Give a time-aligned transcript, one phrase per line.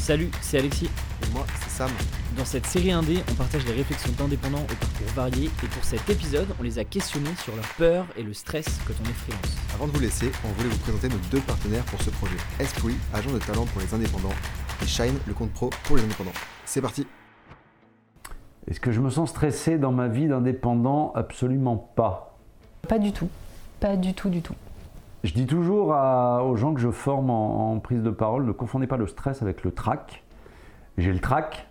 [0.00, 0.86] Salut, c'est Alexis.
[0.86, 1.90] Et moi, c'est Sam.
[2.36, 6.08] Dans cette série indé, on partage des réflexions d'indépendants au parcours varié et pour cet
[6.08, 9.56] épisode, on les a questionnés sur leur peur et le stress quand on est freelance.
[9.74, 12.36] Avant de vous laisser, on voulait vous présenter nos deux partenaires pour ce projet.
[12.58, 14.34] Esprit, agent de talent pour les indépendants,
[14.82, 16.32] et Shine, le compte pro pour les indépendants.
[16.64, 17.06] C'est parti
[18.68, 21.12] Est-ce que je me sens stressé dans ma vie d'indépendant?
[21.14, 22.38] Absolument pas.
[22.88, 23.28] Pas du tout.
[23.80, 24.54] Pas du tout, du tout.
[25.22, 28.86] Je dis toujours aux gens que je forme en, en prise de parole, ne confondez
[28.86, 30.24] pas le stress avec le trac.
[30.96, 31.68] J'ai le trac,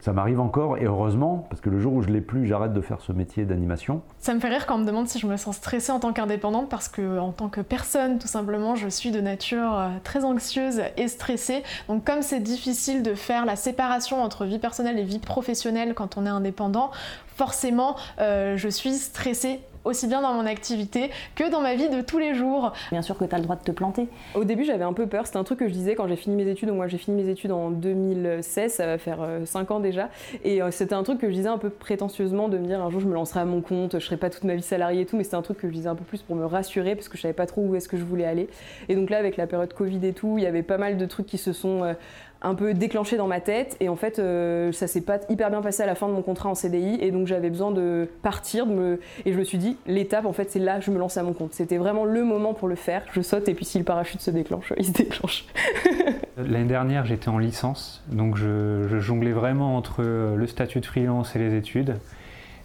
[0.00, 2.80] ça m'arrive encore, et heureusement, parce que le jour où je l'ai plus, j'arrête de
[2.80, 4.00] faire ce métier d'animation.
[4.18, 6.14] Ça me fait rire quand on me demande si je me sens stressée en tant
[6.14, 10.24] qu'indépendante parce que en tant que personne, tout simplement, je suis de nature euh, très
[10.24, 11.62] anxieuse et stressée.
[11.88, 16.16] Donc comme c'est difficile de faire la séparation entre vie personnelle et vie professionnelle quand
[16.16, 16.90] on est indépendant,
[17.36, 22.00] forcément, euh, je suis stressée aussi bien dans mon activité que dans ma vie de
[22.00, 22.72] tous les jours.
[22.90, 24.08] Bien sûr que tu as le droit de te planter.
[24.34, 25.26] Au début, j'avais un peu peur.
[25.26, 26.68] C'était un truc que je disais quand j'ai fini mes études.
[26.68, 30.10] Donc, moi, j'ai fini mes études en 2016, ça va faire 5 ans déjà.
[30.44, 32.90] Et euh, c'était un truc que je disais un peu prétentieusement de me dire un
[32.90, 35.06] jour je me lancerai à mon compte, je serai pas toute ma vie salariée et
[35.06, 35.16] tout.
[35.16, 37.16] Mais c'était un truc que je disais un peu plus pour me rassurer parce que
[37.16, 38.48] je savais pas trop où est-ce que je voulais aller.
[38.88, 41.06] Et donc là, avec la période Covid et tout, il y avait pas mal de
[41.06, 41.94] trucs qui se sont euh,
[42.42, 43.76] un peu déclenchés dans ma tête.
[43.80, 46.22] Et en fait, euh, ça s'est pas hyper bien passé à la fin de mon
[46.22, 46.98] contrat en CDI.
[47.00, 48.66] Et donc, j'avais besoin de partir.
[48.66, 49.00] De me...
[49.26, 51.32] Et je me suis dit, l'étape, en fait, c'est là, je me lance à mon
[51.32, 51.52] compte.
[51.52, 53.02] C'était vraiment le moment pour le faire.
[53.12, 55.44] Je saute et puis si le parachute se déclenche, il se déclenche.
[56.36, 61.36] L'année dernière, j'étais en licence, donc je, jonglais vraiment entre euh, le statut de freelance
[61.36, 61.96] et les études.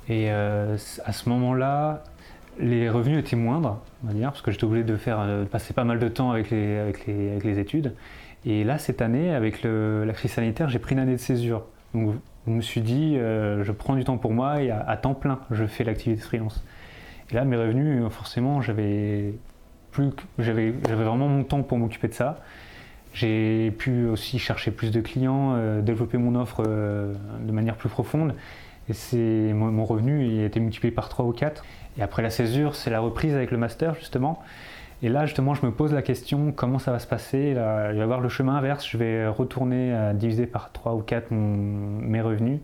[0.08, 2.04] Et euh, à ce moment-là,
[2.60, 5.84] les revenus étaient moindres, on va dire, parce que j'étais obligé de faire passer pas
[5.84, 7.94] mal de temps avec les, avec les, avec les études.
[8.46, 11.64] Et là, cette année, avec la crise sanitaire, j'ai pris une année de césure.
[11.94, 12.16] Donc,
[12.48, 15.40] je me suis dit, euh, je prends du temps pour moi et à, temps plein,
[15.50, 16.64] je fais l'activité de freelance.
[17.32, 19.34] Et là, mes revenus, euh, forcément, j'avais
[19.92, 22.42] plus, j'avais, vraiment mon temps pour m'occuper de ça.
[23.14, 28.36] J'ai pu aussi chercher plus de clients, euh, développer mon offre de manière plus profonde.
[28.90, 31.66] Et c'est mon, mon revenu il a été multiplié par 3 ou 4.
[31.98, 34.44] Et après la césure, c'est la reprise avec le master justement.
[35.04, 37.50] Et là justement, je me pose la question comment ça va se passer?
[37.50, 38.88] Il va y avoir le chemin inverse.
[38.88, 42.60] Je vais retourner à diviser par 3 ou 4 mon- mes revenus.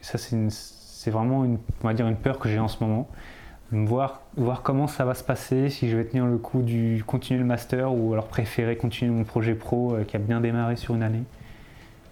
[0.00, 3.08] Ça, c'est vraiment une, on va dire une peur que j'ai en ce moment.
[3.70, 7.38] Voir, voir comment ça va se passer, si je vais tenir le coup du continuer
[7.40, 10.94] le master ou alors préférer continuer mon projet pro euh, qui a bien démarré sur
[10.94, 11.22] une année.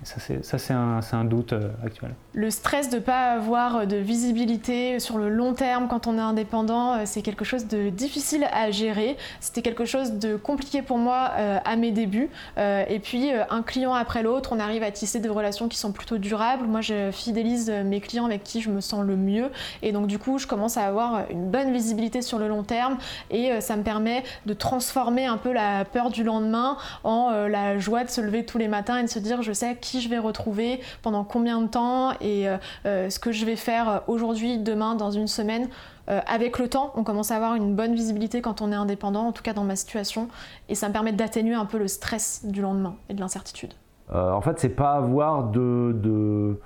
[0.02, 2.14] Ça, c'est un, doute euh, actuel.
[2.34, 6.20] Le stress de ne pas avoir de visibilité sur le long terme quand on est
[6.20, 9.16] indépendant, euh, c'est quelque chose de difficile à gérer.
[9.40, 12.28] C'était quelque chose de compliqué pour moi euh, à mes débuts.
[12.58, 16.18] Et puis, un client après l'autre, on arrive à tisser des relations qui sont plutôt
[16.18, 16.66] durables.
[16.66, 19.50] Moi, je fidélise mes clients avec qui je me sens le mieux.
[19.82, 22.98] Et donc, du coup, je commence à avoir une bonne visibilité sur le long terme.
[23.30, 28.04] Et ça me permet de transformer un peu la peur du lendemain en la joie
[28.04, 30.18] de se lever tous les matins et de se dire, je sais qui je vais
[30.18, 34.96] retrouver, pendant combien de temps et euh, euh, ce que je vais faire aujourd'hui, demain,
[34.96, 35.68] dans une semaine.
[36.08, 39.28] Euh, avec le temps, on commence à avoir une bonne visibilité quand on est indépendant,
[39.28, 40.28] en tout cas dans ma situation,
[40.68, 43.74] et ça me permet d'atténuer un peu le stress du lendemain et de l'incertitude.
[44.12, 46.60] Euh, en fait, c'est pas avoir de, de,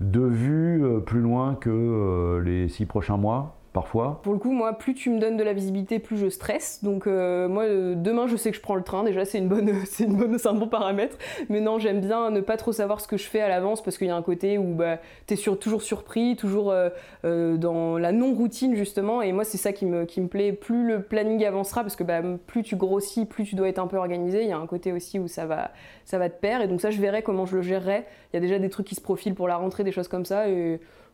[0.00, 4.20] de vue euh, plus loin que euh, les six prochains mois, parfois.
[4.22, 6.80] Pour le coup, moi, plus tu me donnes de la visibilité, plus je stresse.
[6.82, 9.02] Donc, euh, moi, euh, demain, je sais que je prends le train.
[9.02, 11.16] Déjà, c'est une bonne, c'est une bonne, c'est un bon paramètre.
[11.48, 13.96] Mais non, j'aime bien ne pas trop savoir ce que je fais à l'avance parce
[13.96, 18.74] qu'il y a un côté où bah, t'es toujours surpris, toujours euh, dans la non-routine
[18.74, 19.22] justement.
[19.22, 20.52] Et moi, c'est ça qui me, plaît.
[20.52, 23.86] Plus le planning avancera, parce que bah, plus tu grossis, plus tu dois être un
[23.86, 24.42] peu organisé.
[24.42, 25.70] Il y a un côté aussi où ça va,
[26.04, 26.64] ça va te perdre.
[26.64, 28.04] Et donc ça, je verrai comment je le gérerai.
[28.32, 30.26] Il y a déjà des trucs qui se profilent pour la rentrée, des choses comme
[30.26, 30.46] ça.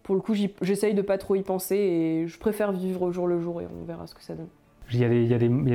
[0.03, 3.27] Pour le coup, j'essaye de pas trop y penser et je préfère vivre au jour
[3.27, 4.49] le jour et on verra ce que ça donne.
[4.91, 5.05] Il y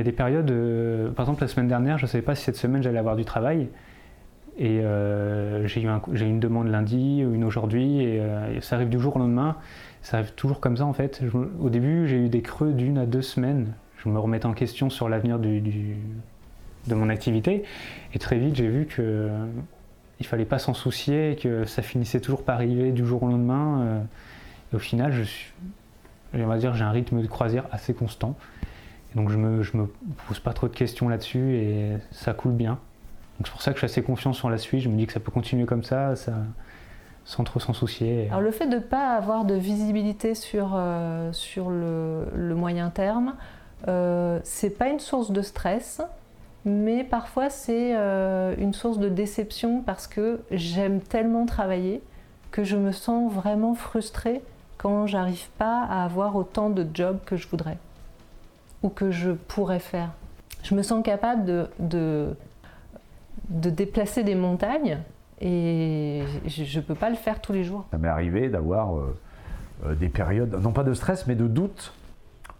[0.00, 2.56] a des, périodes, euh, par exemple la semaine dernière, je ne savais pas si cette
[2.56, 3.68] semaine j'allais avoir du travail.
[4.58, 5.88] Et euh, j'ai eu,
[6.20, 9.56] une demande lundi, une aujourd'hui, et, euh, et ça arrive du jour au lendemain.
[10.02, 11.22] Ça arrive toujours comme ça en fait.
[11.60, 13.72] Au début, j'ai eu des creux d'une à deux semaines.
[13.98, 17.62] Je me remettais en question sur l'avenir de mon activité.
[18.14, 19.30] Et très vite, j'ai vu que
[20.20, 23.82] il fallait pas s'en soucier, que ça finissait toujours par arriver du jour au lendemain.
[23.82, 24.00] euh,
[24.74, 25.12] au final,
[26.34, 28.36] on va dire, j'ai un rythme de croisière assez constant.
[29.14, 29.86] Donc je me, je me
[30.26, 32.72] pose pas trop de questions là-dessus et ça coule bien.
[33.38, 34.80] Donc c'est pour ça que je suis assez confiant sur la suite.
[34.80, 36.14] Je me dis que ça peut continuer comme ça,
[37.24, 38.28] sans trop s'en soucier.
[38.30, 42.90] Alors le fait de ne pas avoir de visibilité sur, euh, sur le, le moyen
[42.90, 43.34] terme,
[43.86, 46.02] euh, c'est pas une source de stress,
[46.64, 52.02] mais parfois c'est euh, une source de déception parce que j'aime tellement travailler
[52.50, 54.42] que je me sens vraiment frustrée
[54.78, 57.78] quand j'arrive pas à avoir autant de jobs que je voudrais
[58.82, 60.10] ou que je pourrais faire.
[60.62, 62.34] Je me sens capable de, de,
[63.50, 64.98] de déplacer des montagnes
[65.40, 67.86] Et je ne peux pas le faire tous les jours.
[67.90, 69.16] Ça m'est arrivé d'avoir euh,
[69.86, 71.92] euh, des périodes, non pas de stress, mais de doute,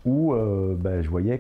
[0.04, 1.38] où ben, je voyais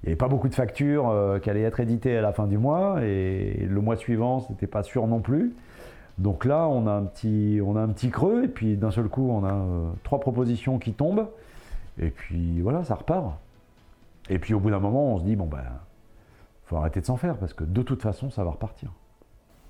[0.00, 2.58] qu'il n'y avait pas beaucoup de factures qui allaient être éditées à la fin du
[2.58, 5.54] mois, et le mois suivant, ce n'était pas sûr non plus.
[6.18, 9.54] Donc là, on a un petit, creux, et puis d'un seul coup, on a
[10.02, 11.28] trois propositions qui tombent,
[11.98, 13.38] et puis voilà, ça repart.
[14.28, 15.64] Et puis au bout d'un moment, on se dit, bon ben,
[16.66, 18.92] faut arrêter de s'en faire, parce que de toute façon, ça va repartir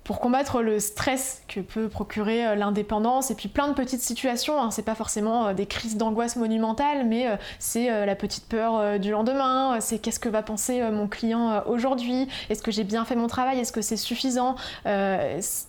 [0.03, 4.61] pour combattre le stress que peut procurer euh, l'indépendance et puis plein de petites situations.
[4.61, 4.71] Hein.
[4.71, 9.11] C'est pas forcément euh, des crises d'angoisse monumentales, mais euh, c'est la petite peur du
[9.11, 13.27] lendemain, c'est qu'est-ce que va penser mon client aujourd'hui, est-ce que j'ai bien fait mon
[13.27, 14.55] travail, est-ce que c'est suffisant?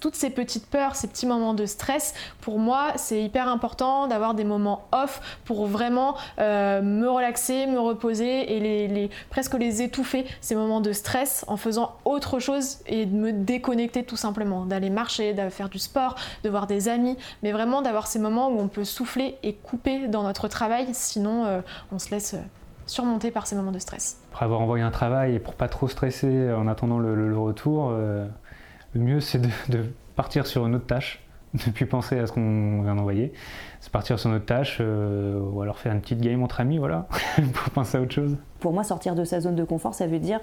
[0.00, 4.34] toutes ces petites peurs, ces petits moments de stress, pour moi, c'est hyper important d'avoir
[4.34, 10.81] des moments off pour vraiment me relaxer, me reposer et presque les étouffer, ces moments
[10.81, 15.48] de stress, en faisant autre chose et de me déconnecter tout simplement, d'aller marcher, de
[15.50, 16.14] faire du sport,
[16.44, 20.08] de voir des amis, mais vraiment d'avoir ces moments où on peut souffler et couper
[20.08, 21.60] dans notre travail, sinon euh,
[21.92, 22.42] on se laisse euh,
[22.86, 24.22] surmonter par ces moments de stress.
[24.32, 28.26] Après avoir envoyé un travail et pour pas trop stresser en attendant le, retour, euh,
[28.94, 29.84] le mieux c'est de,
[30.16, 31.22] partir sur une autre tâche,
[31.66, 33.32] ne plus penser à ce qu'on vient d'envoyer,
[33.80, 37.08] c'est partir sur une autre tâche ou alors faire une petite game entre amis, voilà,
[37.54, 38.36] pour penser à autre chose.
[38.60, 40.40] Pour moi, sortir de sa zone de confort, ça veut dire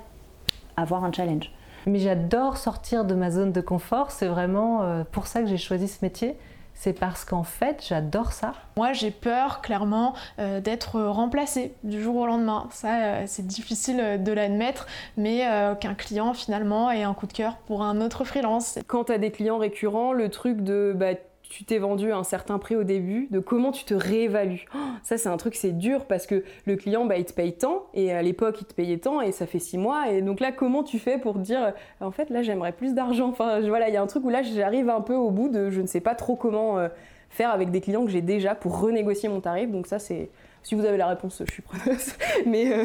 [0.76, 1.52] avoir un challenge.
[1.86, 4.12] Mais j'adore sortir de ma zone de confort.
[4.12, 6.36] C'est vraiment euh, pour ça que j'ai choisi ce métier.
[6.74, 8.54] C'est parce qu'en fait, j'adore ça.
[8.78, 12.70] Moi, j'ai peur, clairement, euh, d'être remplacée du jour au lendemain.
[12.72, 14.88] Ça, euh, c'est difficile de l'admettre,
[15.18, 15.46] mais
[15.82, 18.80] qu'un client, finalement, ait un coup de cœur pour un autre freelance.
[18.88, 21.16] Quand tu as des clients récurrents, le truc de bah,
[21.50, 24.66] tu t'es vendu à un certain prix au début, de comment tu te réévalues.
[24.76, 27.54] Oh, ça, c'est un truc, c'est dur parce que le client, bah, il te paye
[27.54, 30.12] tant, et à l'époque, il te payait tant, et ça fait six mois.
[30.12, 33.30] Et donc là, comment tu fais pour dire, euh, en fait, là, j'aimerais plus d'argent
[33.30, 35.72] Enfin, voilà, il y a un truc où là, j'arrive un peu au bout de,
[35.72, 36.88] je ne sais pas trop comment euh,
[37.30, 39.72] faire avec des clients que j'ai déjà pour renégocier mon tarif.
[39.72, 40.30] Donc ça, c'est.
[40.62, 42.14] Si vous avez la réponse, je suis preneuse.
[42.46, 42.84] mais, euh,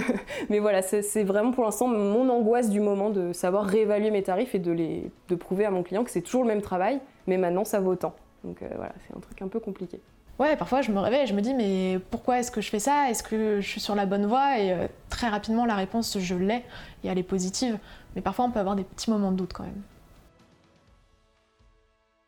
[0.49, 4.55] mais voilà, c'est vraiment pour l'instant mon angoisse du moment de savoir réévaluer mes tarifs
[4.55, 7.37] et de, les, de prouver à mon client que c'est toujours le même travail, mais
[7.37, 8.15] maintenant ça vaut tant.
[8.45, 10.01] Donc euh, voilà, c'est un truc un peu compliqué.
[10.39, 12.81] Ouais, parfois je me réveille et je me dis mais pourquoi est-ce que je fais
[12.81, 13.09] ça?
[13.09, 14.59] Est-ce que je suis sur la bonne voie?
[14.59, 16.63] Et euh, très rapidement la réponse je l'ai
[17.03, 17.79] et elle est positive.
[18.15, 19.83] Mais parfois on peut avoir des petits moments de doute quand même.